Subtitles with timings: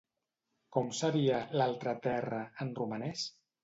[0.77, 3.33] Com seria "l'altra terra" en romanès?